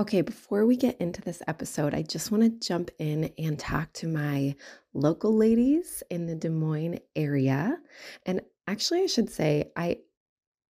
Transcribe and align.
Okay, 0.00 0.20
before 0.20 0.64
we 0.64 0.76
get 0.76 0.96
into 1.00 1.20
this 1.22 1.42
episode, 1.48 1.92
I 1.92 2.02
just 2.02 2.30
want 2.30 2.44
to 2.44 2.68
jump 2.68 2.92
in 3.00 3.32
and 3.36 3.58
talk 3.58 3.92
to 3.94 4.06
my 4.06 4.54
local 4.94 5.36
ladies 5.36 6.04
in 6.08 6.26
the 6.26 6.36
Des 6.36 6.50
Moines 6.50 7.00
area. 7.16 7.80
And 8.24 8.42
actually, 8.68 9.02
I 9.02 9.06
should 9.06 9.28
say, 9.28 9.72
I 9.74 9.98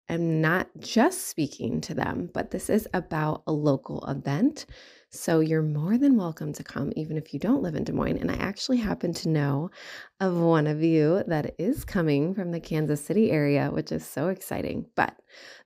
am 0.08 0.40
not 0.40 0.70
just 0.80 1.28
speaking 1.28 1.82
to 1.82 1.94
them, 1.94 2.30
but 2.34 2.52
this 2.52 2.70
is 2.70 2.88
about 2.94 3.44
a 3.48 3.52
local 3.52 4.06
event. 4.06 4.66
So 5.10 5.40
you're 5.40 5.62
more 5.62 5.98
than 5.98 6.18
welcome 6.18 6.52
to 6.52 6.66
come, 6.66 6.92
even 6.98 7.16
if 7.16 7.34
you 7.34 7.40
don't 7.40 7.64
live 7.64 7.76
in 7.76 7.86
Des 7.86 7.94
Moines. 7.94 8.18
And 8.18 8.30
I 8.30 8.36
actually 8.36 8.76
happen 8.76 9.14
to 9.14 9.30
know 9.30 9.72
of 10.20 10.36
one 10.36 10.68
of 10.68 10.84
you 10.84 11.24
that 11.28 11.56
is 11.58 11.86
coming 11.86 12.36
from 12.36 12.52
the 12.52 12.60
Kansas 12.60 13.06
City 13.06 13.32
area, 13.32 13.72
which 13.72 13.94
is 13.94 14.06
so 14.06 14.28
exciting. 14.28 14.86
But 14.96 15.18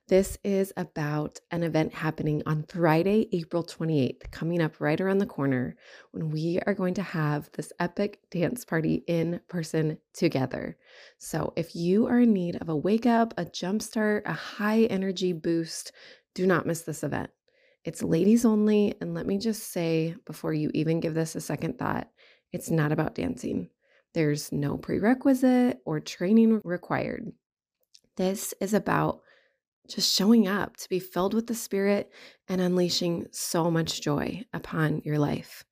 this 0.06 0.38
is 0.44 0.72
about 0.76 1.40
an 1.50 1.64
event 1.64 1.92
happening 1.92 2.44
on 2.46 2.62
Friday, 2.68 3.28
April 3.32 3.64
28th, 3.64 4.30
coming 4.30 4.62
up 4.62 4.80
right 4.80 5.00
around 5.00 5.18
the 5.18 5.26
corner 5.26 5.74
when 6.12 6.30
we 6.30 6.60
are 6.64 6.74
going 6.74 6.94
to 6.94 7.02
have 7.02 7.50
this 7.54 7.72
epic 7.80 8.20
dance 8.30 8.64
party 8.64 9.02
in 9.08 9.40
person 9.48 9.98
together. 10.12 10.76
So, 11.18 11.52
if 11.56 11.74
you 11.74 12.06
are 12.06 12.20
in 12.20 12.32
need 12.32 12.62
of 12.62 12.68
a 12.68 12.76
wake 12.76 13.06
up, 13.06 13.34
a 13.36 13.44
jumpstart, 13.44 14.22
a 14.24 14.34
high 14.34 14.82
energy 14.82 15.32
boost, 15.32 15.90
do 16.32 16.46
not 16.46 16.64
miss 16.64 16.82
this 16.82 17.02
event. 17.02 17.30
It's 17.84 18.02
ladies 18.02 18.44
only. 18.44 18.94
And 19.00 19.14
let 19.14 19.26
me 19.26 19.38
just 19.38 19.72
say, 19.72 20.14
before 20.26 20.54
you 20.54 20.70
even 20.74 21.00
give 21.00 21.14
this 21.14 21.34
a 21.34 21.40
second 21.40 21.78
thought, 21.78 22.08
it's 22.52 22.70
not 22.70 22.92
about 22.92 23.14
dancing. 23.14 23.70
There's 24.14 24.52
no 24.52 24.76
prerequisite 24.76 25.80
or 25.84 26.00
training 26.00 26.60
required. 26.64 27.32
This 28.16 28.52
is 28.60 28.74
about 28.74 29.22
just 29.88 30.14
showing 30.14 30.46
up 30.46 30.76
to 30.76 30.88
be 30.88 31.00
filled 31.00 31.34
with 31.34 31.46
the 31.46 31.54
Spirit 31.54 32.10
and 32.48 32.60
unleashing 32.60 33.26
so 33.32 33.70
much 33.70 34.00
joy 34.00 34.44
upon 34.52 35.02
your 35.04 35.18
life. 35.18 35.64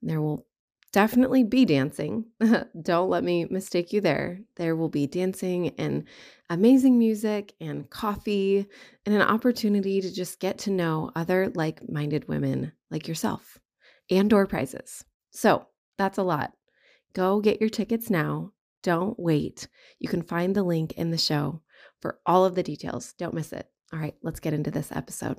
There 0.00 0.20
will 0.20 0.46
definitely 0.92 1.42
be 1.42 1.64
dancing. 1.64 2.26
Don't 2.82 3.10
let 3.10 3.24
me 3.24 3.46
mistake 3.50 3.92
you 3.92 4.00
there. 4.00 4.40
There 4.56 4.76
will 4.76 4.88
be 4.88 5.06
dancing 5.06 5.70
and 5.78 6.04
amazing 6.50 6.98
music 6.98 7.54
and 7.60 7.88
coffee 7.88 8.66
and 9.06 9.14
an 9.14 9.22
opportunity 9.22 10.00
to 10.00 10.12
just 10.12 10.38
get 10.38 10.58
to 10.58 10.70
know 10.70 11.10
other 11.16 11.50
like-minded 11.54 12.28
women 12.28 12.72
like 12.90 13.08
yourself 13.08 13.58
and 14.10 14.28
door 14.28 14.46
prizes. 14.46 15.04
So, 15.30 15.66
that's 15.98 16.18
a 16.18 16.22
lot. 16.22 16.52
Go 17.14 17.40
get 17.40 17.60
your 17.60 17.70
tickets 17.70 18.10
now. 18.10 18.52
Don't 18.82 19.18
wait. 19.18 19.68
You 19.98 20.08
can 20.08 20.22
find 20.22 20.54
the 20.54 20.62
link 20.62 20.92
in 20.92 21.10
the 21.10 21.18
show 21.18 21.62
for 22.00 22.18
all 22.26 22.44
of 22.44 22.54
the 22.54 22.62
details. 22.62 23.14
Don't 23.18 23.34
miss 23.34 23.52
it. 23.52 23.66
All 23.92 23.98
right, 23.98 24.14
let's 24.22 24.40
get 24.40 24.54
into 24.54 24.70
this 24.70 24.90
episode. 24.90 25.38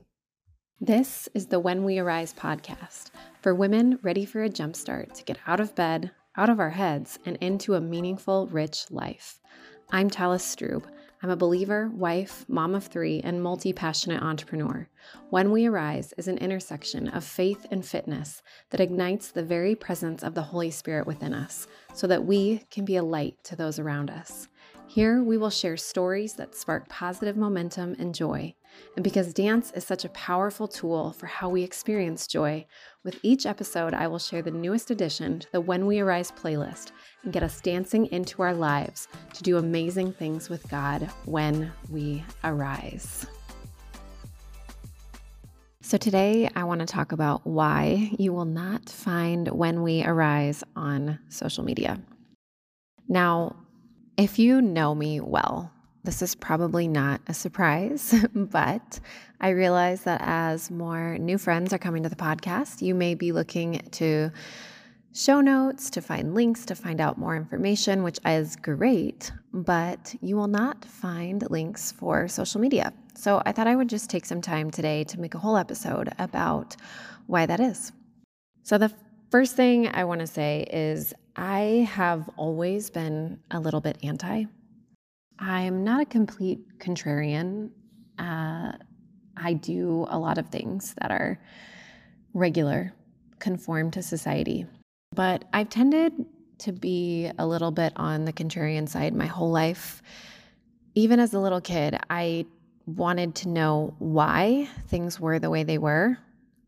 This 0.85 1.29
is 1.33 1.45
the 1.45 1.61
When 1.61 1.85
We 1.85 1.97
Arise 1.97 2.33
podcast 2.33 3.11
for 3.39 3.55
women 3.55 3.99
ready 4.01 4.25
for 4.25 4.43
a 4.43 4.49
jumpstart 4.49 5.13
to 5.13 5.23
get 5.23 5.37
out 5.47 5.61
of 5.61 5.75
bed, 5.75 6.11
out 6.35 6.49
of 6.49 6.59
our 6.59 6.71
heads, 6.71 7.17
and 7.25 7.37
into 7.37 7.75
a 7.75 7.79
meaningful, 7.79 8.47
rich 8.47 8.91
life. 8.91 9.39
I'm 9.91 10.09
Talis 10.09 10.43
Strube. 10.43 10.83
I'm 11.21 11.29
a 11.29 11.37
believer, 11.37 11.89
wife, 11.93 12.43
mom 12.49 12.75
of 12.75 12.85
three, 12.85 13.21
and 13.21 13.41
multi 13.41 13.71
passionate 13.71 14.21
entrepreneur. 14.21 14.89
When 15.29 15.51
We 15.51 15.67
Arise 15.67 16.13
is 16.17 16.27
an 16.27 16.39
intersection 16.39 17.07
of 17.07 17.23
faith 17.23 17.65
and 17.71 17.85
fitness 17.85 18.41
that 18.71 18.81
ignites 18.81 19.31
the 19.31 19.41
very 19.41 19.75
presence 19.75 20.21
of 20.21 20.35
the 20.35 20.41
Holy 20.41 20.69
Spirit 20.69 21.07
within 21.07 21.33
us 21.33 21.65
so 21.93 22.07
that 22.07 22.25
we 22.25 22.65
can 22.69 22.83
be 22.83 22.97
a 22.97 23.03
light 23.03 23.41
to 23.45 23.55
those 23.55 23.79
around 23.79 24.09
us. 24.09 24.49
Here, 24.87 25.23
we 25.23 25.37
will 25.37 25.49
share 25.49 25.77
stories 25.77 26.33
that 26.33 26.55
spark 26.55 26.89
positive 26.89 27.37
momentum 27.37 27.95
and 27.97 28.13
joy. 28.13 28.53
And 28.95 29.03
because 29.03 29.33
dance 29.33 29.71
is 29.75 29.83
such 29.83 30.05
a 30.05 30.09
powerful 30.09 30.67
tool 30.67 31.11
for 31.13 31.25
how 31.25 31.49
we 31.49 31.63
experience 31.63 32.27
joy, 32.27 32.66
with 33.03 33.19
each 33.23 33.45
episode, 33.45 33.93
I 33.93 34.07
will 34.07 34.19
share 34.19 34.41
the 34.41 34.52
newest 34.52 34.91
addition 34.91 35.39
to 35.39 35.52
the 35.52 35.61
When 35.61 35.85
We 35.85 35.99
Arise 35.99 36.31
playlist 36.31 36.91
and 37.23 37.33
get 37.33 37.44
us 37.44 37.59
dancing 37.59 38.05
into 38.07 38.41
our 38.41 38.53
lives 38.53 39.07
to 39.33 39.44
do 39.44 39.57
amazing 39.57 40.13
things 40.13 40.47
with 40.47 40.69
God 40.69 41.09
when 41.25 41.72
we 41.89 42.23
arise. 42.44 43.25
So, 45.81 45.97
today 45.97 46.50
I 46.55 46.63
want 46.63 46.79
to 46.79 46.85
talk 46.85 47.11
about 47.11 47.45
why 47.45 48.11
you 48.17 48.31
will 48.31 48.45
not 48.45 48.90
find 48.90 49.50
When 49.50 49.84
We 49.84 50.03
Arise 50.03 50.63
on 50.78 51.19
social 51.28 51.66
media. 51.66 52.01
Now, 53.09 53.57
if 54.16 54.40
you 54.40 54.61
know 54.61 54.95
me 54.95 55.19
well, 55.19 55.72
this 56.03 56.22
is 56.22 56.36
probably 56.36 56.88
not 56.88 57.22
a 57.28 57.34
surprise, 57.34 58.14
but 58.36 59.00
I 59.40 59.50
realize 59.50 60.03
that 60.03 60.22
as 60.24 60.69
more 60.69 61.18
new 61.18 61.38
friends 61.38 61.74
are 61.74 61.78
coming 61.78 62.03
to 62.03 62.09
the 62.09 62.16
podcast, 62.16 62.81
you 62.81 62.94
may 62.94 63.16
be 63.16 63.31
looking 63.31 63.80
to 63.91 64.31
show 65.14 65.41
notes, 65.41 65.90
to 65.91 66.02
find 66.02 66.34
links, 66.34 66.66
to 66.66 66.75
find 66.75 67.00
out 67.00 67.18
more 67.18 67.36
information, 67.36 68.03
which 68.03 68.19
is 68.25 68.56
great, 68.58 69.31
but 69.53 70.14
you 70.22 70.36
will 70.36 70.47
not 70.47 70.84
find 70.84 71.50
links 71.50 71.91
for 71.91 72.28
social 72.28 72.59
media. 72.59 72.91
So 73.16 73.41
I 73.46 73.52
thought 73.52 73.68
I 73.68 73.75
would 73.75 73.90
just 73.90 74.09
take 74.09 74.25
some 74.25 74.41
time 74.41 74.72
today 74.72 75.03
to 75.06 75.20
make 75.20 75.35
a 75.35 75.40
whole 75.40 75.56
episode 75.56 76.09
about 76.20 76.75
why 77.28 77.46
that 77.46 77.59
is. 77.59 77.91
So 78.64 78.78
the 78.78 78.91
first 79.30 79.56
thing 79.56 79.88
I 79.88 80.03
want 80.03 80.22
to 80.22 80.28
say 80.28 80.68
is 80.72 81.14
I 81.35 81.88
have 81.91 82.30
always 82.35 82.90
been 82.90 83.40
a 83.52 83.59
little 83.59 83.81
bit 83.81 83.97
anti. 84.03 84.46
I'm 85.39 85.83
not 85.83 86.01
a 86.01 86.05
complete 86.05 86.79
contrarian. 86.79 87.69
Uh, 88.19 88.73
I 89.35 89.53
do 89.53 90.05
a 90.09 90.17
lot 90.17 90.38
of 90.38 90.47
things 90.47 90.95
that 91.01 91.11
are 91.11 91.39
regular, 92.33 92.94
conform 93.39 93.91
to 93.91 94.03
society. 94.03 94.66
But 95.16 95.45
I've 95.53 95.69
tended 95.69 96.13
to 96.59 96.72
be 96.72 97.29
a 97.38 97.45
little 97.45 97.72
bit 97.72 97.93
on 97.95 98.25
the 98.25 98.33
contrarian 98.33 98.88
side 98.88 99.13
my 99.13 99.25
whole 99.25 99.51
life. 99.51 100.01
Even 100.95 101.19
as 101.19 101.33
a 101.33 101.39
little 101.39 101.61
kid, 101.61 101.97
I 102.09 102.45
wanted 102.85 103.35
to 103.35 103.49
know 103.49 103.95
why 103.99 104.69
things 104.88 105.19
were 105.19 105.39
the 105.39 105.49
way 105.49 105.63
they 105.63 105.77
were. 105.77 106.17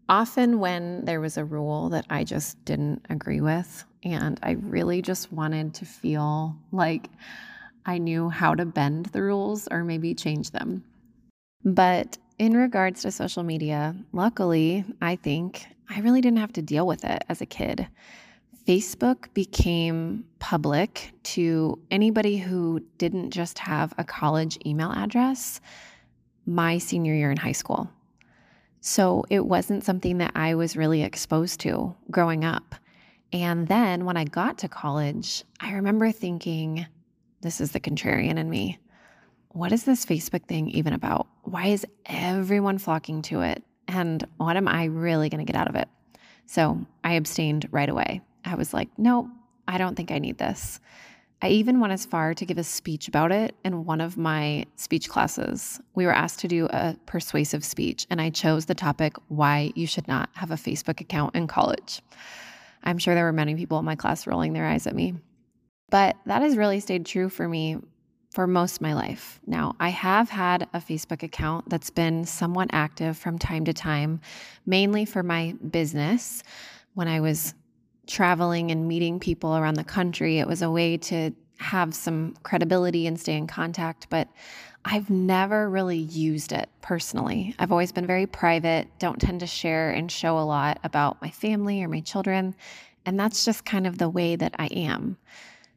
Often, 0.07 0.59
when 0.59 1.05
there 1.05 1.19
was 1.19 1.37
a 1.37 1.45
rule 1.45 1.89
that 1.89 2.05
I 2.09 2.23
just 2.23 2.63
didn't 2.63 3.05
agree 3.09 3.41
with, 3.41 3.85
and 4.03 4.39
I 4.43 4.51
really 4.51 5.01
just 5.01 5.31
wanted 5.31 5.73
to 5.75 5.85
feel 5.85 6.55
like 6.71 7.09
I 7.85 7.97
knew 7.97 8.29
how 8.29 8.55
to 8.55 8.65
bend 8.65 9.07
the 9.07 9.21
rules 9.21 9.67
or 9.69 9.83
maybe 9.83 10.13
change 10.13 10.51
them. 10.51 10.83
But 11.63 12.17
in 12.37 12.55
regards 12.55 13.01
to 13.01 13.11
social 13.11 13.43
media, 13.43 13.95
luckily, 14.11 14.83
I 15.01 15.15
think 15.15 15.65
I 15.89 16.01
really 16.01 16.21
didn't 16.21 16.39
have 16.39 16.53
to 16.53 16.61
deal 16.61 16.87
with 16.87 17.05
it 17.05 17.23
as 17.29 17.41
a 17.41 17.45
kid. 17.45 17.87
Facebook 18.67 19.31
became 19.33 20.25
public 20.39 21.11
to 21.23 21.79
anybody 21.91 22.37
who 22.37 22.81
didn't 22.97 23.29
just 23.31 23.59
have 23.59 23.93
a 23.97 24.03
college 24.03 24.57
email 24.65 24.91
address 24.91 25.61
my 26.47 26.79
senior 26.79 27.13
year 27.13 27.29
in 27.29 27.37
high 27.37 27.51
school. 27.51 27.89
So 28.81 29.25
it 29.29 29.45
wasn't 29.45 29.83
something 29.83 30.17
that 30.19 30.31
I 30.35 30.55
was 30.55 30.77
really 30.77 31.03
exposed 31.03 31.59
to 31.61 31.95
growing 32.11 32.43
up. 32.43 32.75
And 33.33 33.67
then 33.67 34.05
when 34.05 34.17
I 34.17 34.25
got 34.25 34.59
to 34.59 34.67
college, 34.67 35.43
I 35.59 35.73
remember 35.73 36.11
thinking, 36.11 36.85
this 37.45 37.61
is 37.61 37.71
the 37.71 37.79
contrarian 37.79 38.37
in 38.37 38.49
me. 38.49 38.79
What 39.49 39.71
is 39.71 39.83
this 39.83 40.05
Facebook 40.05 40.45
thing 40.45 40.69
even 40.69 40.93
about? 40.93 41.27
Why 41.43 41.67
is 41.67 41.85
everyone 42.05 42.77
flocking 42.77 43.21
to 43.23 43.41
it? 43.41 43.63
And 43.87 44.25
what 44.37 44.57
am 44.57 44.67
I 44.67 44.85
really 44.85 45.29
going 45.29 45.45
to 45.45 45.51
get 45.51 45.59
out 45.59 45.69
of 45.69 45.75
it? 45.75 45.87
So 46.45 46.85
I 47.03 47.13
abstained 47.13 47.67
right 47.71 47.89
away. 47.89 48.21
I 48.43 48.55
was 48.55 48.73
like, 48.73 48.89
nope, 48.97 49.27
I 49.67 49.77
don't 49.77 49.95
think 49.95 50.11
I 50.11 50.19
need 50.19 50.37
this. 50.37 50.79
I 51.41 51.49
even 51.49 51.79
went 51.79 51.93
as 51.93 52.05
far 52.05 52.33
to 52.33 52.45
give 52.45 52.57
a 52.57 52.63
speech 52.63 53.07
about 53.07 53.31
it 53.31 53.55
in 53.63 53.85
one 53.85 54.01
of 54.01 54.17
my 54.17 54.65
speech 54.75 55.09
classes. 55.09 55.79
We 55.93 56.05
were 56.05 56.13
asked 56.13 56.39
to 56.39 56.47
do 56.47 56.67
a 56.71 56.95
persuasive 57.05 57.63
speech, 57.63 58.07
and 58.09 58.21
I 58.21 58.29
chose 58.29 58.65
the 58.65 58.75
topic 58.75 59.15
why 59.27 59.71
you 59.75 59.85
should 59.85 60.07
not 60.07 60.29
have 60.33 60.51
a 60.51 60.55
Facebook 60.55 61.01
account 61.01 61.35
in 61.35 61.47
college. 61.47 62.01
I'm 62.83 62.97
sure 62.97 63.15
there 63.15 63.25
were 63.25 63.33
many 63.33 63.55
people 63.55 63.77
in 63.79 63.85
my 63.85 63.95
class 63.95 64.25
rolling 64.25 64.53
their 64.53 64.65
eyes 64.65 64.87
at 64.87 64.95
me. 64.95 65.15
But 65.89 66.15
that 66.25 66.41
has 66.41 66.57
really 66.57 66.79
stayed 66.79 67.05
true 67.05 67.29
for 67.29 67.47
me 67.47 67.77
for 68.31 68.47
most 68.47 68.77
of 68.77 68.81
my 68.81 68.93
life. 68.93 69.39
Now, 69.47 69.75
I 69.79 69.89
have 69.89 70.29
had 70.29 70.63
a 70.73 70.79
Facebook 70.79 71.23
account 71.23 71.69
that's 71.69 71.89
been 71.89 72.25
somewhat 72.25 72.69
active 72.73 73.17
from 73.17 73.39
time 73.39 73.63
to 73.65 73.73
time, 73.73 74.19
mainly 74.65 75.05
for 75.05 75.23
my 75.23 75.55
business. 75.71 76.43
When 76.95 77.07
I 77.07 77.21
was 77.21 77.53
traveling 78.07 78.71
and 78.71 78.87
meeting 78.87 79.19
people 79.19 79.55
around 79.55 79.75
the 79.75 79.85
country, 79.85 80.39
it 80.39 80.47
was 80.47 80.61
a 80.61 80.69
way 80.69 80.97
to 80.97 81.31
have 81.59 81.95
some 81.95 82.35
credibility 82.43 83.07
and 83.07 83.17
stay 83.17 83.37
in 83.37 83.47
contact. 83.47 84.07
But 84.09 84.27
I've 84.83 85.09
never 85.09 85.69
really 85.69 85.97
used 85.97 86.51
it 86.51 86.69
personally. 86.81 87.55
I've 87.57 87.71
always 87.71 87.91
been 87.91 88.05
very 88.05 88.27
private, 88.27 88.87
don't 88.99 89.19
tend 89.19 89.39
to 89.39 89.47
share 89.47 89.91
and 89.91 90.11
show 90.11 90.37
a 90.37 90.41
lot 90.41 90.79
about 90.83 91.21
my 91.21 91.29
family 91.29 91.81
or 91.81 91.87
my 91.87 92.01
children. 92.01 92.53
And 93.05 93.19
that's 93.19 93.45
just 93.45 93.65
kind 93.65 93.87
of 93.87 93.97
the 93.97 94.09
way 94.09 94.35
that 94.35 94.55
I 94.59 94.67
am. 94.67 95.17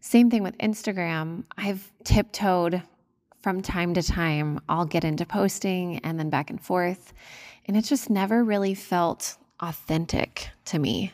Same 0.08 0.30
thing 0.30 0.42
with 0.42 0.56
Instagram. 0.56 1.44
I've 1.58 1.92
tiptoed 2.02 2.80
from 3.42 3.60
time 3.60 3.92
to 3.92 4.02
time, 4.02 4.58
I'll 4.66 4.86
get 4.86 5.04
into 5.04 5.26
posting 5.26 5.98
and 5.98 6.18
then 6.18 6.30
back 6.30 6.48
and 6.48 6.58
forth. 6.58 7.12
And 7.66 7.76
it 7.76 7.84
just 7.84 8.08
never 8.08 8.42
really 8.42 8.72
felt 8.72 9.36
authentic 9.60 10.48
to 10.64 10.78
me. 10.78 11.12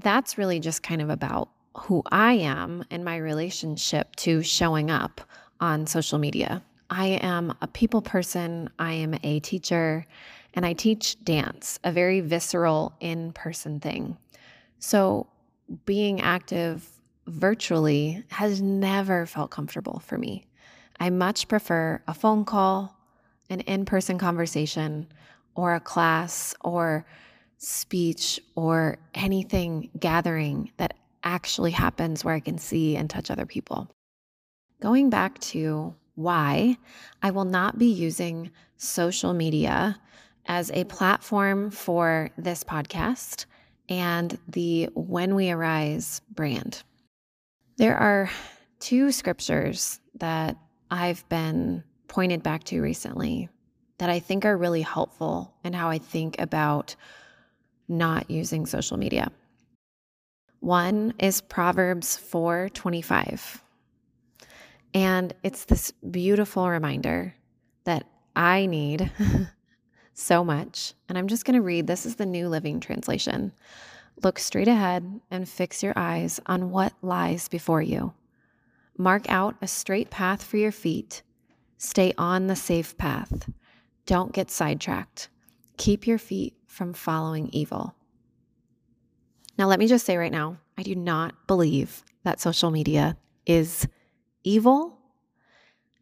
That's 0.00 0.38
really 0.38 0.60
just 0.60 0.84
kind 0.84 1.02
of 1.02 1.10
about 1.10 1.48
who 1.76 2.04
I 2.12 2.34
am 2.34 2.84
and 2.88 3.04
my 3.04 3.16
relationship 3.16 4.14
to 4.18 4.44
showing 4.44 4.92
up 4.92 5.20
on 5.58 5.84
social 5.88 6.20
media. 6.20 6.62
I 6.90 7.18
am 7.20 7.52
a 7.60 7.66
people 7.66 8.00
person, 8.00 8.70
I 8.78 8.92
am 8.92 9.16
a 9.24 9.40
teacher, 9.40 10.06
and 10.54 10.64
I 10.64 10.72
teach 10.72 11.16
dance, 11.24 11.80
a 11.82 11.90
very 11.90 12.20
visceral 12.20 12.92
in 13.00 13.32
person 13.32 13.80
thing. 13.80 14.16
So 14.78 15.26
being 15.84 16.20
active 16.20 16.88
virtually 17.28 18.24
has 18.28 18.60
never 18.60 19.26
felt 19.26 19.50
comfortable 19.50 20.00
for 20.00 20.18
me. 20.18 20.46
I 20.98 21.10
much 21.10 21.48
prefer 21.48 22.02
a 22.06 22.14
phone 22.14 22.44
call, 22.44 22.96
an 23.50 23.60
in 23.60 23.84
person 23.84 24.18
conversation, 24.18 25.06
or 25.54 25.74
a 25.74 25.80
class, 25.80 26.54
or 26.62 27.06
speech, 27.58 28.40
or 28.54 28.98
anything 29.14 29.90
gathering 29.98 30.70
that 30.76 30.94
actually 31.24 31.72
happens 31.72 32.24
where 32.24 32.34
I 32.34 32.40
can 32.40 32.58
see 32.58 32.96
and 32.96 33.08
touch 33.08 33.30
other 33.30 33.46
people. 33.46 33.88
Going 34.80 35.10
back 35.10 35.38
to 35.40 35.94
why 36.14 36.76
I 37.22 37.30
will 37.30 37.44
not 37.44 37.78
be 37.78 37.86
using 37.86 38.50
social 38.76 39.34
media 39.34 40.00
as 40.46 40.70
a 40.70 40.84
platform 40.84 41.70
for 41.70 42.30
this 42.38 42.64
podcast 42.64 43.44
and 43.88 44.38
the 44.48 44.88
When 44.94 45.34
We 45.34 45.50
Arise 45.50 46.20
brand. 46.30 46.82
There 47.78 47.96
are 47.96 48.28
two 48.80 49.12
scriptures 49.12 50.00
that 50.18 50.56
I've 50.90 51.26
been 51.28 51.84
pointed 52.08 52.42
back 52.42 52.64
to 52.64 52.82
recently 52.82 53.50
that 53.98 54.10
I 54.10 54.18
think 54.18 54.44
are 54.44 54.56
really 54.56 54.82
helpful 54.82 55.54
in 55.62 55.74
how 55.74 55.88
I 55.88 55.98
think 55.98 56.40
about 56.40 56.96
not 57.86 58.28
using 58.32 58.66
social 58.66 58.96
media. 58.96 59.30
One 60.58 61.14
is 61.20 61.40
Proverbs 61.40 62.18
4:25. 62.18 63.62
And 64.92 65.32
it's 65.44 65.64
this 65.64 65.92
beautiful 66.10 66.68
reminder 66.68 67.36
that 67.84 68.08
I 68.34 68.66
need 68.66 69.12
so 70.14 70.42
much. 70.42 70.94
And 71.08 71.16
I'm 71.16 71.28
just 71.28 71.44
going 71.44 71.54
to 71.54 71.62
read 71.62 71.86
this 71.86 72.06
is 72.06 72.16
the 72.16 72.26
New 72.26 72.48
Living 72.48 72.80
Translation. 72.80 73.52
Look 74.22 74.38
straight 74.38 74.68
ahead 74.68 75.20
and 75.30 75.48
fix 75.48 75.82
your 75.82 75.92
eyes 75.96 76.40
on 76.46 76.70
what 76.70 76.92
lies 77.02 77.48
before 77.48 77.82
you. 77.82 78.14
Mark 78.96 79.30
out 79.30 79.54
a 79.62 79.68
straight 79.68 80.10
path 80.10 80.42
for 80.42 80.56
your 80.56 80.72
feet. 80.72 81.22
Stay 81.76 82.12
on 82.18 82.48
the 82.48 82.56
safe 82.56 82.98
path. 82.98 83.48
Don't 84.06 84.32
get 84.32 84.50
sidetracked. 84.50 85.28
Keep 85.76 86.06
your 86.06 86.18
feet 86.18 86.54
from 86.66 86.92
following 86.92 87.48
evil. 87.52 87.94
Now, 89.56 89.66
let 89.66 89.78
me 89.78 89.86
just 89.86 90.04
say 90.04 90.16
right 90.16 90.32
now, 90.32 90.58
I 90.76 90.82
do 90.82 90.96
not 90.96 91.46
believe 91.46 92.04
that 92.24 92.40
social 92.40 92.70
media 92.70 93.16
is 93.46 93.86
evil, 94.42 94.98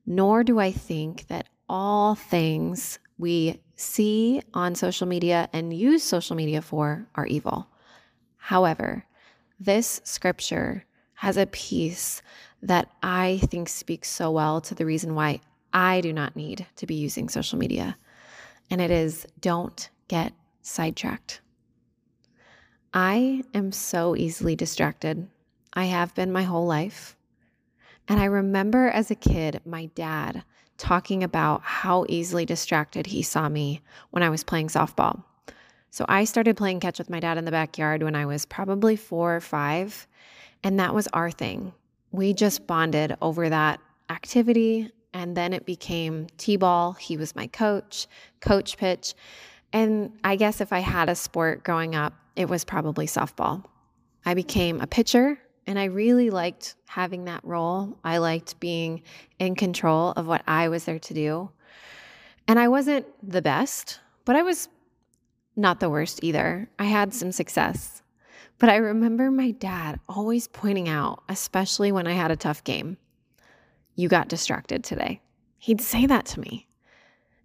nor 0.07 0.43
do 0.43 0.59
I 0.59 0.73
think 0.73 1.27
that 1.29 1.49
all 1.69 2.15
things 2.15 2.99
we 3.19 3.61
see 3.75 4.41
on 4.55 4.75
social 4.75 5.07
media 5.07 5.49
and 5.53 5.73
use 5.73 6.03
social 6.03 6.37
media 6.37 6.63
for 6.63 7.07
are 7.15 7.27
evil. 7.27 7.69
However, 8.47 9.05
this 9.59 10.01
scripture 10.05 10.85
has 11.15 11.37
a 11.37 11.47
piece 11.47 12.23
that 12.63 12.89
I 13.03 13.41
think 13.43 13.69
speaks 13.69 14.09
so 14.09 14.31
well 14.31 14.61
to 14.61 14.75
the 14.77 14.87
reason 14.87 15.17
why 15.17 15.41
I 15.73 16.01
do 16.01 16.13
not 16.13 16.37
need 16.37 16.65
to 16.77 16.87
be 16.87 16.95
using 16.95 17.29
social 17.29 17.59
media. 17.59 17.97
And 18.71 18.81
it 18.81 18.93
is 18.93 19.27
don't 19.41 19.91
get 20.07 20.33
sidetracked. 20.63 21.41
I 22.95 23.43
am 23.53 23.73
so 23.73 24.15
easily 24.15 24.55
distracted. 24.55 25.27
I 25.73 25.87
have 25.87 26.15
been 26.15 26.31
my 26.31 26.45
whole 26.45 26.67
life. 26.67 27.17
And 28.07 28.21
I 28.21 28.27
remember 28.27 28.87
as 28.87 29.11
a 29.11 29.17
kid, 29.17 29.61
my 29.67 29.87
dad 29.87 30.45
talking 30.79 31.25
about 31.25 31.63
how 31.63 32.07
easily 32.09 32.47
distracted 32.47 33.09
he 33.09 33.23
saw 33.23 33.49
me 33.49 33.83
when 34.11 34.23
I 34.23 34.31
was 34.31 34.45
playing 34.45 34.69
softball. 34.69 35.25
So 35.97 36.05
I 36.11 36.25
started 36.25 36.59
playing 36.59 36.81
catch 36.81 36.99
with 36.99 37.09
my 37.09 37.21
dad 37.21 37.39
in 37.39 37.47
the 37.47 37.51
backyard 37.51 38.03
when 38.03 38.15
I 38.15 38.27
was 38.27 38.45
probably 38.45 38.97
four 38.97 39.35
or 39.35 39.41
five. 39.41 40.07
And 40.63 40.79
that 40.79 40.95
was 40.95 41.09
our 41.15 41.31
thing. 41.31 41.73
We 42.13 42.35
just 42.35 42.67
bonded 42.67 43.17
over 43.23 43.49
that 43.49 43.81
activity. 44.11 44.91
And 45.15 45.35
then 45.35 45.55
it 45.55 45.65
became 45.65 46.27
T 46.37 46.59
ball. 46.59 46.93
He 46.93 47.17
was 47.17 47.35
my 47.35 47.47
coach, 47.47 48.09
coach 48.43 48.77
pitch. 48.77 49.15
And 49.73 50.13
I 50.23 50.37
guess 50.37 50.61
if 50.61 50.71
I 50.71 50.81
had 50.81 51.09
a 51.09 51.15
sport 51.15 51.65
growing 51.65 51.95
up, 51.95 52.13
it 52.37 52.51
was 52.51 52.63
probably 52.63 53.07
softball. 53.07 53.65
I 54.27 54.35
became 54.35 54.83
a 54.83 54.87
pitcher 54.87 55.39
and 55.67 55.79
I 55.79 55.85
really 55.85 56.29
liked 56.29 56.75
having 56.85 57.25
that 57.25 57.43
role. 57.43 57.97
I 58.05 58.19
liked 58.19 58.61
being 58.61 59.01
in 59.39 59.55
control 59.55 60.11
of 60.11 60.27
what 60.27 60.43
I 60.47 60.69
was 60.69 60.85
there 60.85 60.99
to 60.99 61.15
do. 61.15 61.51
And 62.47 62.59
I 62.59 62.69
wasn't 62.69 63.07
the 63.27 63.41
best, 63.41 64.01
but 64.27 64.37
I 64.37 64.43
was 64.43 64.69
not 65.57 65.81
the 65.81 65.91
worst 65.91 66.23
either. 66.23 66.69
I 66.79 66.85
had 66.85 67.13
some 67.15 67.33
success. 67.33 68.03
But 68.59 68.71
I 68.71 68.77
remember 68.77 69.31
my 69.31 69.51
dad 69.51 70.01
always 70.09 70.49
pointing 70.49 70.89
out, 70.89 71.23
especially 71.29 71.93
when 71.93 72.07
I 72.07 72.13
had 72.13 72.31
a 72.31 72.37
tough 72.37 72.65
game, 72.65 72.97
you 73.95 74.09
got 74.09 74.29
distracted 74.29 74.85
today. 74.85 75.21
He'd 75.59 75.81
say 75.81 76.07
that 76.07 76.27
to 76.27 76.41
me. 76.41 76.67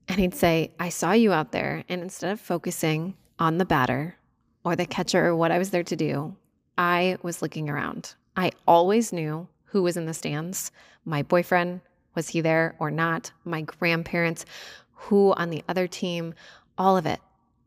And 0.07 0.19
he'd 0.19 0.35
say, 0.35 0.71
I 0.79 0.89
saw 0.89 1.11
you 1.13 1.31
out 1.31 1.51
there. 1.51 1.83
And 1.89 2.01
instead 2.01 2.31
of 2.31 2.39
focusing 2.39 3.15
on 3.39 3.57
the 3.57 3.65
batter 3.65 4.17
or 4.63 4.75
the 4.75 4.85
catcher 4.85 5.27
or 5.27 5.35
what 5.35 5.51
I 5.51 5.57
was 5.57 5.69
there 5.69 5.83
to 5.83 5.95
do, 5.95 6.35
I 6.77 7.17
was 7.21 7.41
looking 7.41 7.69
around. 7.69 8.15
I 8.35 8.51
always 8.67 9.11
knew 9.11 9.47
who 9.65 9.83
was 9.83 9.97
in 9.97 10.05
the 10.05 10.13
stands. 10.13 10.71
My 11.05 11.23
boyfriend, 11.23 11.81
was 12.15 12.29
he 12.29 12.41
there 12.41 12.75
or 12.79 12.91
not? 12.91 13.31
My 13.45 13.61
grandparents, 13.61 14.45
who 14.93 15.33
on 15.33 15.49
the 15.49 15.63
other 15.67 15.87
team, 15.87 16.33
all 16.77 16.97
of 16.97 17.05
it. 17.05 17.19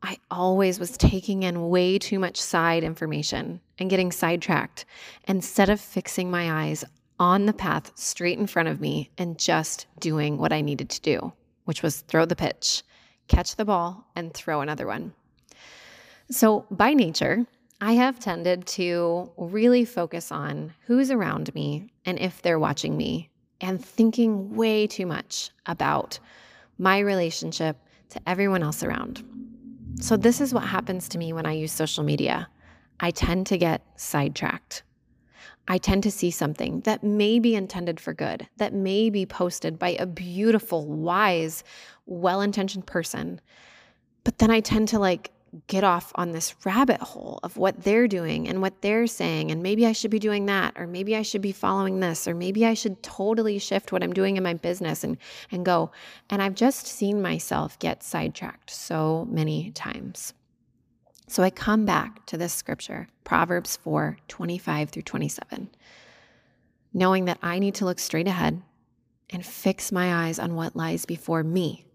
I 0.04 0.18
always 0.30 0.78
was 0.78 0.98
taking 0.98 1.44
in 1.44 1.70
way 1.70 1.98
too 1.98 2.18
much 2.18 2.38
side 2.38 2.84
information 2.84 3.62
and 3.78 3.88
getting 3.88 4.12
sidetracked 4.12 4.84
instead 5.26 5.70
of 5.70 5.80
fixing 5.80 6.30
my 6.30 6.66
eyes 6.66 6.84
on 7.18 7.46
the 7.46 7.54
path 7.54 7.90
straight 7.94 8.38
in 8.38 8.46
front 8.46 8.68
of 8.68 8.82
me 8.82 9.10
and 9.16 9.38
just 9.38 9.86
doing 10.00 10.36
what 10.36 10.52
I 10.52 10.60
needed 10.60 10.90
to 10.90 11.00
do, 11.00 11.32
which 11.64 11.82
was 11.82 12.02
throw 12.02 12.26
the 12.26 12.36
pitch, 12.36 12.82
catch 13.28 13.56
the 13.56 13.64
ball, 13.64 14.06
and 14.14 14.34
throw 14.34 14.60
another 14.60 14.86
one. 14.86 15.14
So, 16.30 16.66
by 16.70 16.92
nature, 16.92 17.46
I 17.80 17.92
have 17.92 18.20
tended 18.20 18.66
to 18.66 19.32
really 19.38 19.86
focus 19.86 20.30
on 20.30 20.74
who's 20.84 21.10
around 21.10 21.54
me 21.54 21.88
and 22.04 22.18
if 22.18 22.42
they're 22.42 22.58
watching 22.58 22.98
me, 22.98 23.30
and 23.58 23.82
thinking 23.82 24.54
way 24.54 24.86
too 24.86 25.06
much 25.06 25.50
about 25.64 26.18
my 26.76 26.98
relationship 26.98 27.78
to 28.10 28.20
everyone 28.28 28.62
else 28.62 28.82
around. 28.82 29.53
So, 30.00 30.16
this 30.16 30.40
is 30.40 30.52
what 30.52 30.64
happens 30.64 31.08
to 31.10 31.18
me 31.18 31.32
when 31.32 31.46
I 31.46 31.52
use 31.52 31.72
social 31.72 32.04
media. 32.04 32.48
I 33.00 33.10
tend 33.10 33.46
to 33.48 33.58
get 33.58 33.82
sidetracked. 33.96 34.82
I 35.66 35.78
tend 35.78 36.02
to 36.02 36.10
see 36.10 36.30
something 36.30 36.80
that 36.80 37.02
may 37.02 37.38
be 37.38 37.54
intended 37.54 37.98
for 37.98 38.12
good, 38.12 38.46
that 38.58 38.74
may 38.74 39.08
be 39.08 39.24
posted 39.24 39.78
by 39.78 39.90
a 39.90 40.06
beautiful, 40.06 40.86
wise, 40.86 41.64
well 42.06 42.42
intentioned 42.42 42.86
person. 42.86 43.40
But 44.24 44.38
then 44.38 44.50
I 44.50 44.60
tend 44.60 44.88
to 44.88 44.98
like 44.98 45.30
get 45.66 45.84
off 45.84 46.12
on 46.16 46.32
this 46.32 46.54
rabbit 46.64 47.00
hole 47.00 47.38
of 47.42 47.56
what 47.56 47.84
they're 47.84 48.08
doing 48.08 48.48
and 48.48 48.60
what 48.60 48.82
they're 48.82 49.06
saying. 49.06 49.50
And 49.50 49.62
maybe 49.62 49.86
I 49.86 49.92
should 49.92 50.10
be 50.10 50.18
doing 50.18 50.46
that, 50.46 50.74
or 50.76 50.86
maybe 50.86 51.14
I 51.14 51.22
should 51.22 51.42
be 51.42 51.52
following 51.52 52.00
this, 52.00 52.26
or 52.26 52.34
maybe 52.34 52.66
I 52.66 52.74
should 52.74 53.02
totally 53.02 53.58
shift 53.58 53.92
what 53.92 54.02
I'm 54.02 54.12
doing 54.12 54.36
in 54.36 54.42
my 54.42 54.54
business 54.54 55.04
and, 55.04 55.16
and 55.50 55.64
go. 55.64 55.92
And 56.30 56.42
I've 56.42 56.54
just 56.54 56.86
seen 56.86 57.22
myself 57.22 57.78
get 57.78 58.02
sidetracked 58.02 58.70
so 58.70 59.26
many 59.30 59.70
times. 59.70 60.34
So 61.28 61.42
I 61.42 61.50
come 61.50 61.84
back 61.84 62.26
to 62.26 62.36
this 62.36 62.52
scripture, 62.52 63.08
Proverbs 63.24 63.76
4 63.76 64.18
25 64.28 64.90
through 64.90 65.02
27, 65.02 65.70
knowing 66.92 67.24
that 67.26 67.38
I 67.42 67.58
need 67.58 67.76
to 67.76 67.84
look 67.84 67.98
straight 67.98 68.28
ahead 68.28 68.60
and 69.30 69.44
fix 69.44 69.90
my 69.90 70.26
eyes 70.26 70.38
on 70.38 70.54
what 70.54 70.76
lies 70.76 71.06
before 71.06 71.42
me 71.42 71.86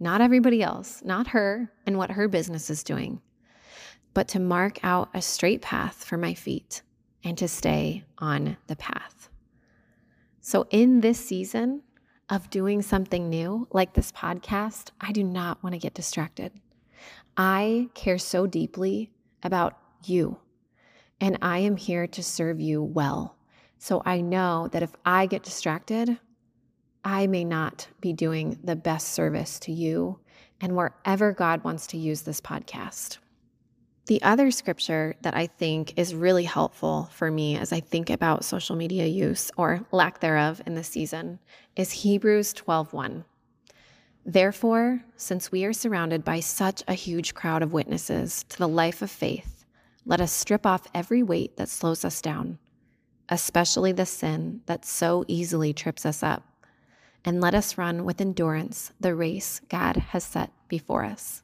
not 0.00 0.22
everybody 0.22 0.62
else, 0.62 1.02
not 1.04 1.28
her 1.28 1.70
and 1.86 1.98
what 1.98 2.12
her 2.12 2.26
business 2.26 2.70
is 2.70 2.82
doing, 2.82 3.20
but 4.14 4.26
to 4.28 4.40
mark 4.40 4.82
out 4.82 5.10
a 5.12 5.20
straight 5.20 5.60
path 5.60 6.02
for 6.04 6.16
my 6.16 6.32
feet 6.32 6.82
and 7.22 7.36
to 7.36 7.46
stay 7.46 8.04
on 8.18 8.56
the 8.66 8.76
path. 8.76 9.28
So, 10.40 10.66
in 10.70 11.02
this 11.02 11.18
season 11.20 11.82
of 12.30 12.48
doing 12.48 12.80
something 12.80 13.28
new, 13.28 13.68
like 13.72 13.92
this 13.92 14.10
podcast, 14.10 14.90
I 15.00 15.12
do 15.12 15.22
not 15.22 15.62
want 15.62 15.74
to 15.74 15.78
get 15.78 15.94
distracted. 15.94 16.52
I 17.36 17.90
care 17.94 18.18
so 18.18 18.46
deeply 18.46 19.10
about 19.42 19.78
you, 20.04 20.38
and 21.20 21.36
I 21.42 21.58
am 21.58 21.76
here 21.76 22.06
to 22.06 22.22
serve 22.22 22.58
you 22.58 22.82
well. 22.82 23.36
So, 23.78 24.02
I 24.06 24.22
know 24.22 24.68
that 24.72 24.82
if 24.82 24.94
I 25.04 25.26
get 25.26 25.42
distracted, 25.42 26.18
I 27.04 27.26
may 27.26 27.44
not 27.44 27.88
be 28.00 28.12
doing 28.12 28.58
the 28.62 28.76
best 28.76 29.08
service 29.08 29.58
to 29.60 29.72
you 29.72 30.18
and 30.60 30.76
wherever 30.76 31.32
God 31.32 31.64
wants 31.64 31.86
to 31.88 31.98
use 31.98 32.22
this 32.22 32.40
podcast. 32.40 33.18
The 34.06 34.22
other 34.22 34.50
scripture 34.50 35.14
that 35.22 35.36
I 35.36 35.46
think 35.46 35.96
is 35.96 36.14
really 36.14 36.44
helpful 36.44 37.08
for 37.12 37.30
me 37.30 37.56
as 37.56 37.72
I 37.72 37.80
think 37.80 38.10
about 38.10 38.44
social 38.44 38.74
media 38.74 39.06
use 39.06 39.50
or 39.56 39.86
lack 39.92 40.20
thereof 40.20 40.60
in 40.66 40.74
this 40.74 40.88
season 40.88 41.38
is 41.76 41.92
Hebrews 41.92 42.52
12:1. 42.54 43.24
Therefore, 44.26 45.04
since 45.16 45.50
we 45.50 45.64
are 45.64 45.72
surrounded 45.72 46.24
by 46.24 46.40
such 46.40 46.82
a 46.88 46.94
huge 46.94 47.34
crowd 47.34 47.62
of 47.62 47.72
witnesses 47.72 48.44
to 48.48 48.58
the 48.58 48.68
life 48.68 49.00
of 49.00 49.10
faith, 49.10 49.64
let 50.04 50.20
us 50.20 50.32
strip 50.32 50.66
off 50.66 50.88
every 50.94 51.22
weight 51.22 51.56
that 51.56 51.68
slows 51.68 52.04
us 52.04 52.20
down, 52.20 52.58
especially 53.28 53.92
the 53.92 54.06
sin 54.06 54.60
that 54.66 54.84
so 54.84 55.24
easily 55.28 55.72
trips 55.72 56.04
us 56.04 56.22
up, 56.22 56.49
and 57.24 57.40
let 57.40 57.54
us 57.54 57.76
run 57.78 58.04
with 58.04 58.20
endurance 58.20 58.92
the 59.00 59.14
race 59.14 59.60
God 59.68 59.96
has 59.96 60.24
set 60.24 60.50
before 60.68 61.04
us. 61.04 61.42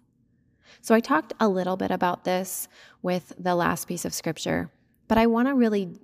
So, 0.80 0.95
I 0.95 1.00
talked 1.00 1.33
a 1.40 1.49
little 1.49 1.76
bit 1.76 1.90
about 1.90 2.25
this 2.25 2.68
with 3.02 3.33
the 3.38 3.54
last 3.54 3.88
piece 3.88 4.04
of 4.04 4.14
scripture, 4.14 4.71
but 5.09 5.18
I 5.18 5.26
want 5.26 5.49
to 5.49 5.54
really 5.54 5.99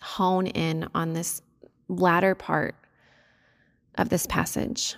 hone 0.00 0.46
in 0.46 0.88
on 0.94 1.12
this 1.12 1.42
latter 1.88 2.34
part 2.34 2.74
of 3.96 4.08
this 4.08 4.26
passage. 4.26 4.96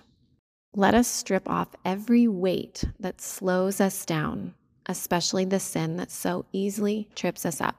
Let 0.75 0.95
us 0.95 1.09
strip 1.09 1.49
off 1.49 1.69
every 1.85 2.29
weight 2.29 2.85
that 2.99 3.21
slows 3.21 3.81
us 3.81 4.05
down, 4.05 4.55
especially 4.87 5.45
the 5.45 5.61
sin 5.61 5.97
that 5.97 6.11
so 6.11 6.45
easily 6.53 7.09
trips 7.15 7.47
us 7.47 7.61
up. 7.61 7.77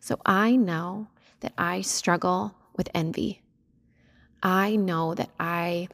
So, 0.00 0.18
I 0.24 0.56
know 0.56 1.08
that 1.40 1.52
I 1.58 1.82
struggle 1.82 2.54
with 2.76 2.88
envy. 2.94 3.42
I 4.42 4.76
know 4.76 5.14
that 5.14 5.30
I 5.38 5.88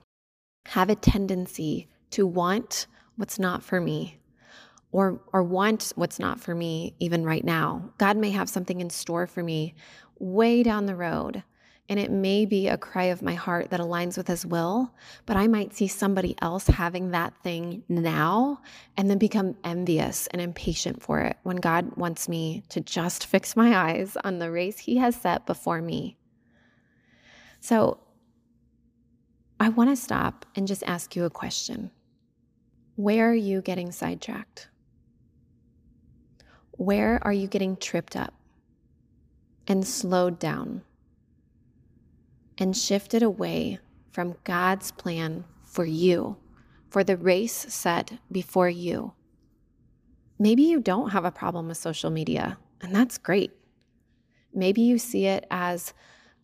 have 0.66 0.90
a 0.90 0.94
tendency 0.94 1.88
to 2.10 2.26
want 2.26 2.86
what's 3.16 3.38
not 3.38 3.62
for 3.62 3.80
me 3.80 4.18
or 4.92 5.20
or 5.32 5.42
want 5.42 5.92
what's 5.96 6.18
not 6.18 6.40
for 6.40 6.54
me 6.54 6.94
even 7.00 7.24
right 7.24 7.44
now. 7.44 7.90
God 7.98 8.16
may 8.16 8.30
have 8.30 8.48
something 8.48 8.80
in 8.80 8.90
store 8.90 9.26
for 9.26 9.42
me 9.42 9.74
way 10.18 10.62
down 10.62 10.86
the 10.86 10.96
road. 10.96 11.42
And 11.86 12.00
it 12.00 12.10
may 12.10 12.46
be 12.46 12.66
a 12.66 12.78
cry 12.78 13.04
of 13.04 13.20
my 13.20 13.34
heart 13.34 13.68
that 13.68 13.78
aligns 13.80 14.16
with 14.16 14.26
his 14.26 14.46
will, 14.46 14.90
but 15.26 15.36
I 15.36 15.48
might 15.48 15.74
see 15.74 15.86
somebody 15.86 16.34
else 16.40 16.66
having 16.66 17.10
that 17.10 17.34
thing 17.42 17.82
now 17.90 18.62
and 18.96 19.10
then 19.10 19.18
become 19.18 19.56
envious 19.64 20.26
and 20.28 20.40
impatient 20.40 21.02
for 21.02 21.20
it 21.20 21.36
when 21.42 21.56
God 21.56 21.94
wants 21.96 22.26
me 22.26 22.62
to 22.70 22.80
just 22.80 23.26
fix 23.26 23.54
my 23.54 23.76
eyes 23.76 24.16
on 24.24 24.38
the 24.38 24.50
race 24.50 24.78
he 24.78 24.96
has 24.96 25.14
set 25.14 25.44
before 25.44 25.82
me. 25.82 26.16
So 27.60 27.98
I 29.64 29.70
want 29.70 29.88
to 29.88 29.96
stop 29.96 30.44
and 30.54 30.68
just 30.68 30.82
ask 30.82 31.16
you 31.16 31.24
a 31.24 31.30
question. 31.30 31.90
Where 32.96 33.30
are 33.30 33.34
you 33.34 33.62
getting 33.62 33.92
sidetracked? 33.92 34.68
Where 36.72 37.18
are 37.22 37.32
you 37.32 37.46
getting 37.46 37.78
tripped 37.78 38.14
up 38.14 38.34
and 39.66 39.86
slowed 39.86 40.38
down 40.38 40.82
and 42.58 42.76
shifted 42.76 43.22
away 43.22 43.78
from 44.12 44.36
God's 44.44 44.92
plan 44.92 45.44
for 45.62 45.86
you, 45.86 46.36
for 46.90 47.02
the 47.02 47.16
race 47.16 47.64
set 47.70 48.18
before 48.30 48.68
you? 48.68 49.14
Maybe 50.38 50.64
you 50.64 50.78
don't 50.78 51.12
have 51.12 51.24
a 51.24 51.32
problem 51.32 51.68
with 51.68 51.78
social 51.78 52.10
media, 52.10 52.58
and 52.82 52.94
that's 52.94 53.16
great. 53.16 53.52
Maybe 54.52 54.82
you 54.82 54.98
see 54.98 55.24
it 55.24 55.46
as 55.50 55.94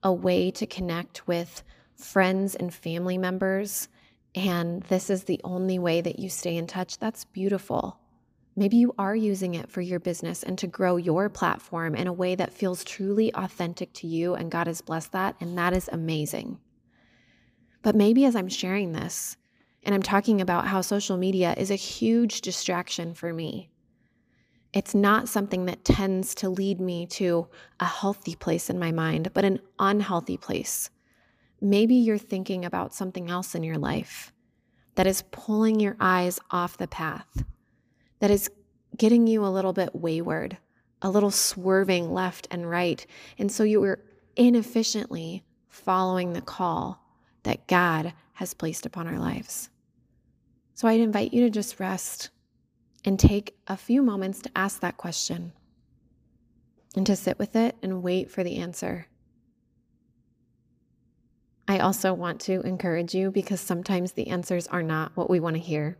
a 0.02 0.10
way 0.10 0.50
to 0.52 0.66
connect 0.66 1.28
with 1.28 1.62
friends 2.04 2.54
and 2.54 2.72
family 2.72 3.18
members 3.18 3.88
and 4.34 4.82
this 4.84 5.10
is 5.10 5.24
the 5.24 5.40
only 5.42 5.78
way 5.78 6.00
that 6.00 6.18
you 6.18 6.28
stay 6.28 6.56
in 6.56 6.66
touch, 6.66 6.98
that's 6.98 7.24
beautiful. 7.24 7.98
Maybe 8.56 8.76
you 8.76 8.94
are 8.98 9.16
using 9.16 9.54
it 9.54 9.70
for 9.70 9.80
your 9.80 10.00
business 10.00 10.42
and 10.42 10.58
to 10.58 10.66
grow 10.66 10.96
your 10.96 11.28
platform 11.28 11.94
in 11.94 12.06
a 12.06 12.12
way 12.12 12.34
that 12.34 12.52
feels 12.52 12.84
truly 12.84 13.32
authentic 13.34 13.92
to 13.94 14.06
you, 14.06 14.34
and 14.34 14.50
God 14.50 14.66
has 14.66 14.80
blessed 14.80 15.12
that, 15.12 15.36
and 15.40 15.56
that 15.58 15.72
is 15.72 15.88
amazing. 15.92 16.58
But 17.82 17.96
maybe 17.96 18.24
as 18.24 18.36
I'm 18.36 18.48
sharing 18.48 18.92
this, 18.92 19.36
and 19.82 19.94
I'm 19.94 20.02
talking 20.02 20.40
about 20.40 20.66
how 20.66 20.82
social 20.82 21.16
media 21.16 21.54
is 21.56 21.70
a 21.70 21.76
huge 21.76 22.42
distraction 22.42 23.14
for 23.14 23.32
me, 23.32 23.70
it's 24.72 24.94
not 24.94 25.28
something 25.28 25.66
that 25.66 25.84
tends 25.84 26.32
to 26.36 26.48
lead 26.48 26.80
me 26.80 27.04
to 27.06 27.48
a 27.80 27.84
healthy 27.84 28.36
place 28.36 28.70
in 28.70 28.78
my 28.78 28.92
mind, 28.92 29.32
but 29.34 29.44
an 29.44 29.58
unhealthy 29.80 30.36
place 30.36 30.90
Maybe 31.60 31.94
you're 31.94 32.18
thinking 32.18 32.64
about 32.64 32.94
something 32.94 33.30
else 33.30 33.54
in 33.54 33.62
your 33.62 33.78
life 33.78 34.32
that 34.94 35.06
is 35.06 35.22
pulling 35.30 35.80
your 35.80 35.96
eyes 36.00 36.40
off 36.50 36.78
the 36.78 36.88
path, 36.88 37.44
that 38.20 38.30
is 38.30 38.50
getting 38.96 39.26
you 39.26 39.44
a 39.44 39.48
little 39.48 39.72
bit 39.72 39.94
wayward, 39.94 40.58
a 41.02 41.10
little 41.10 41.30
swerving 41.30 42.12
left 42.12 42.48
and 42.50 42.68
right. 42.68 43.06
And 43.38 43.50
so 43.50 43.62
you 43.64 43.82
are 43.84 44.00
inefficiently 44.36 45.44
following 45.68 46.32
the 46.32 46.40
call 46.40 47.02
that 47.42 47.66
God 47.66 48.12
has 48.34 48.54
placed 48.54 48.86
upon 48.86 49.06
our 49.06 49.18
lives. 49.18 49.70
So 50.74 50.88
I'd 50.88 51.00
invite 51.00 51.32
you 51.32 51.42
to 51.42 51.50
just 51.50 51.78
rest 51.78 52.30
and 53.04 53.18
take 53.18 53.56
a 53.66 53.76
few 53.76 54.02
moments 54.02 54.40
to 54.42 54.50
ask 54.56 54.80
that 54.80 54.96
question 54.96 55.52
and 56.96 57.06
to 57.06 57.16
sit 57.16 57.38
with 57.38 57.54
it 57.56 57.76
and 57.82 58.02
wait 58.02 58.30
for 58.30 58.42
the 58.42 58.56
answer. 58.56 59.06
I 61.70 61.78
also 61.78 62.12
want 62.12 62.40
to 62.40 62.62
encourage 62.62 63.14
you 63.14 63.30
because 63.30 63.60
sometimes 63.60 64.10
the 64.10 64.26
answers 64.26 64.66
are 64.66 64.82
not 64.82 65.16
what 65.16 65.30
we 65.30 65.38
want 65.38 65.54
to 65.54 65.62
hear. 65.62 65.96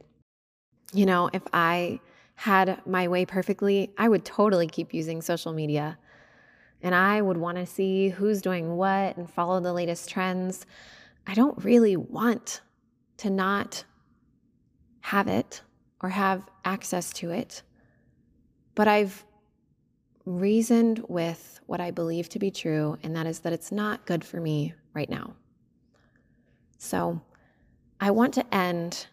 You 0.93 1.07
know, 1.07 1.31
if 1.33 1.43
I 1.53 2.01
had 2.35 2.85
my 2.89 3.07
way 3.07 3.25
perfectly, 3.25 3.93
I 3.97 4.09
would 4.09 4.25
totally 4.25 4.67
keep 4.67 4.93
using 4.93 5.23
social 5.23 5.53
media. 5.53 5.97
And 6.83 6.93
I 6.93 7.23
would 7.23 7.37
want 7.37 7.57
to 7.57 7.67
see 7.67 8.09
who's 8.09 8.43
doing 8.43 8.75
what 8.75 9.17
and 9.17 9.31
follow 9.31 9.61
the 9.61 9.73
latest 9.73 10.11
trends. 10.11 10.67
I 11.29 11.35
don't 11.35 11.63
really 11.65 11.97
want 11.97 12.63
to 13.19 13.31
not 13.31 13.85
have 15.03 15.29
it 15.29 15.63
or 16.03 16.09
have 16.09 16.49
access 16.65 17.13
to 17.13 17.31
it. 17.31 17.63
But 18.75 18.89
I've 18.89 19.25
reasoned 20.25 21.05
with 21.07 21.61
what 21.67 21.81
I 21.81 21.93
believe 21.93 22.29
to 22.31 22.41
be 22.41 22.51
true, 22.51 22.99
and 23.05 23.15
that 23.15 23.29
is 23.29 23.39
that 23.41 23.53
it's 23.53 23.71
not 23.71 24.05
good 24.05 24.25
for 24.25 24.41
me 24.41 24.75
right 24.95 25.09
now. 25.09 25.37
So 26.83 27.21
I 28.01 28.11
want 28.11 28.33
to 28.35 28.55
end 28.55 29.07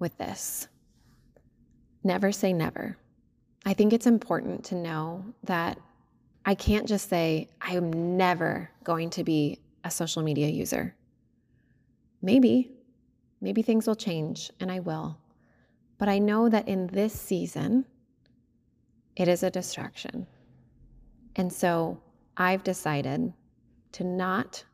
with 0.00 0.18
this 0.18 0.66
never 2.02 2.32
say 2.32 2.52
never. 2.52 2.96
I 3.64 3.74
think 3.74 3.92
it's 3.92 4.08
important 4.08 4.64
to 4.66 4.74
know 4.74 5.24
that 5.44 5.78
I 6.44 6.56
can't 6.56 6.88
just 6.88 7.08
say, 7.08 7.48
I 7.60 7.76
am 7.76 8.16
never 8.16 8.68
going 8.82 9.10
to 9.10 9.22
be 9.22 9.60
a 9.84 9.90
social 9.90 10.20
media 10.20 10.48
user. 10.48 10.96
Maybe, 12.20 12.72
maybe 13.40 13.62
things 13.62 13.86
will 13.86 13.94
change, 13.94 14.50
and 14.58 14.70
I 14.72 14.80
will. 14.80 15.16
But 15.98 16.08
I 16.08 16.18
know 16.18 16.48
that 16.48 16.66
in 16.66 16.88
this 16.88 17.12
season, 17.12 17.84
it 19.14 19.28
is 19.28 19.44
a 19.44 19.50
distraction. 19.50 20.26
And 21.36 21.52
so 21.52 22.00
I've 22.36 22.64
decided 22.64 23.32
to 23.92 24.02
not 24.02 24.64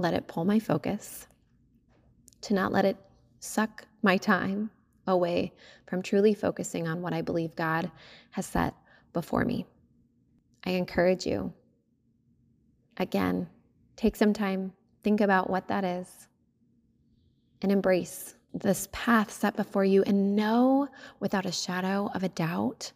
let 0.00 0.14
it 0.14 0.26
pull 0.26 0.44
my 0.44 0.58
focus, 0.58 1.26
to 2.42 2.54
not 2.54 2.72
let 2.72 2.84
it 2.84 2.96
suck 3.38 3.86
my 4.02 4.16
time 4.16 4.70
away 5.06 5.52
from 5.86 6.02
truly 6.02 6.34
focusing 6.34 6.88
on 6.88 7.02
what 7.02 7.12
I 7.12 7.22
believe 7.22 7.54
God 7.56 7.90
has 8.30 8.46
set 8.46 8.74
before 9.12 9.44
me. 9.44 9.66
I 10.64 10.70
encourage 10.70 11.26
you, 11.26 11.52
again, 12.96 13.48
take 13.96 14.16
some 14.16 14.32
time, 14.32 14.72
think 15.02 15.20
about 15.20 15.50
what 15.50 15.68
that 15.68 15.84
is, 15.84 16.28
and 17.62 17.72
embrace 17.72 18.34
this 18.52 18.88
path 18.92 19.30
set 19.30 19.56
before 19.56 19.84
you, 19.84 20.02
and 20.04 20.34
know 20.34 20.88
without 21.18 21.46
a 21.46 21.52
shadow 21.52 22.10
of 22.14 22.22
a 22.22 22.28
doubt 22.28 22.92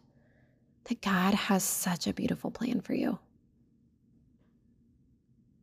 that 0.85 1.01
God 1.01 1.33
has 1.33 1.63
such 1.63 2.07
a 2.07 2.13
beautiful 2.13 2.51
plan 2.51 2.81
for 2.81 2.93
you. 2.93 3.17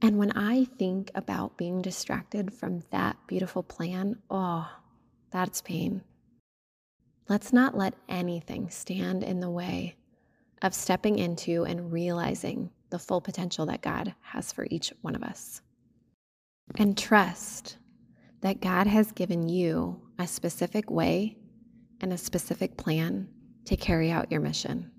And 0.05 0.19
when 0.19 0.33
I 0.33 0.65
think 0.65 1.13
about 1.15 1.57
being 1.57 1.81
distracted 1.81 2.53
from 2.53 2.83
that 2.91 3.17
beautiful 3.29 3.63
plan, 3.63 4.17
oh, 4.29 4.69
that's 5.31 5.63
pain. 5.63 6.03
Let's 7.29 7.53
not 7.53 7.77
let 7.77 7.95
anything 8.09 8.69
stand 8.69 9.23
in 9.23 9.39
the 9.39 9.49
way 9.49 9.95
of 10.61 10.75
stepping 10.75 11.21
into 11.21 11.65
and 11.65 11.93
realizing 11.93 12.71
the 12.91 12.99
full 12.99 13.21
potential 13.21 13.65
that 13.67 13.81
God 13.81 14.13
has 14.23 14.53
for 14.53 14.67
each 14.71 14.93
one 15.03 15.15
of 15.15 15.23
us. 15.23 15.63
And 16.77 16.99
trust 16.99 17.77
that 18.41 18.61
God 18.61 18.89
has 18.89 19.13
given 19.13 19.49
you 19.49 20.03
a 20.19 20.27
specific 20.27 20.91
way 20.91 21.37
and 22.01 22.13
a 22.13 22.19
specific 22.19 22.77
plan 22.77 23.29
to 23.67 23.77
carry 23.77 24.11
out 24.11 24.33
your 24.33 24.41
mission. 24.41 24.91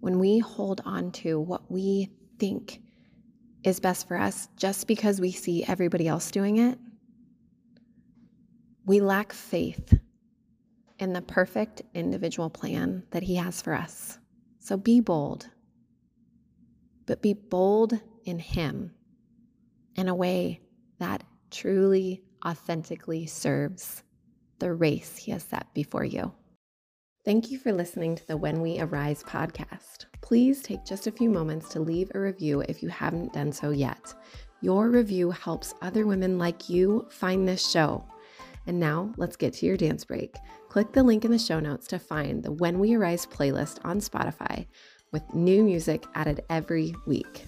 When 0.00 0.18
we 0.18 0.38
hold 0.38 0.80
on 0.86 1.12
to 1.12 1.38
what 1.38 1.70
we 1.70 2.08
think 2.38 2.80
is 3.62 3.80
best 3.80 4.08
for 4.08 4.16
us 4.16 4.48
just 4.56 4.86
because 4.86 5.20
we 5.20 5.32
see 5.32 5.64
everybody 5.64 6.08
else 6.08 6.30
doing 6.30 6.58
it, 6.58 6.78
we 8.86 9.00
lack 9.00 9.32
faith 9.32 9.98
in 10.98 11.12
the 11.12 11.22
perfect 11.22 11.82
individual 11.94 12.50
plan 12.50 13.02
that 13.10 13.22
He 13.22 13.36
has 13.36 13.60
for 13.62 13.74
us. 13.74 14.18
So 14.58 14.76
be 14.76 15.00
bold, 15.00 15.48
but 17.06 17.22
be 17.22 17.34
bold 17.34 17.98
in 18.24 18.38
Him 18.38 18.92
in 19.96 20.08
a 20.08 20.14
way 20.14 20.60
that 20.98 21.22
truly, 21.50 22.22
authentically 22.46 23.26
serves 23.26 24.02
the 24.58 24.72
race 24.72 25.16
He 25.16 25.32
has 25.32 25.42
set 25.42 25.72
before 25.74 26.04
you. 26.04 26.32
Thank 27.24 27.50
you 27.50 27.58
for 27.58 27.72
listening 27.72 28.16
to 28.16 28.26
the 28.26 28.36
When 28.36 28.60
We 28.62 28.80
Arise 28.80 29.22
podcast. 29.22 30.06
Please 30.20 30.62
take 30.62 30.84
just 30.84 31.06
a 31.06 31.12
few 31.12 31.30
moments 31.30 31.68
to 31.70 31.80
leave 31.80 32.10
a 32.14 32.20
review 32.20 32.60
if 32.68 32.82
you 32.82 32.88
haven't 32.88 33.32
done 33.32 33.52
so 33.52 33.70
yet. 33.70 34.14
Your 34.60 34.90
review 34.90 35.30
helps 35.30 35.74
other 35.80 36.06
women 36.06 36.38
like 36.38 36.68
you 36.68 37.06
find 37.10 37.48
this 37.48 37.68
show. 37.68 38.04
And 38.66 38.78
now 38.78 39.12
let's 39.16 39.36
get 39.36 39.54
to 39.54 39.66
your 39.66 39.76
dance 39.76 40.04
break. 40.04 40.36
Click 40.68 40.92
the 40.92 41.02
link 41.02 41.24
in 41.24 41.30
the 41.30 41.38
show 41.38 41.58
notes 41.58 41.86
to 41.88 41.98
find 41.98 42.42
the 42.42 42.52
When 42.52 42.78
We 42.78 42.94
Arise 42.94 43.26
playlist 43.26 43.78
on 43.84 43.98
Spotify 43.98 44.66
with 45.12 45.34
new 45.34 45.64
music 45.64 46.04
added 46.14 46.44
every 46.50 46.94
week. 47.06 47.46